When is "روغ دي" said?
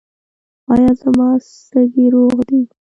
2.13-2.61